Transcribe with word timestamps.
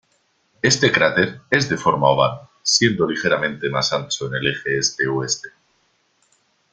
Este 0.63 0.91
cráter 0.91 1.41
es 1.51 1.69
de 1.69 1.77
forma 1.77 2.09
oval, 2.09 2.49
siendo 2.63 3.07
ligeramente 3.07 3.69
más 3.69 3.93
ancho 3.93 4.25
en 4.29 4.33
el 4.33 4.47
eje 4.47 4.79
este-oeste. 4.79 5.49